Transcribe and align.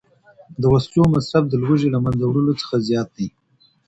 د 0.61 0.63
وسلو 0.73 1.03
مصرف 1.13 1.43
د 1.49 1.53
لوږې 1.63 1.89
له 1.93 1.99
منځه 2.05 2.25
وړلو 2.27 2.53
څخه 2.61 2.75
زیات 2.87 3.09
دی 3.17 3.27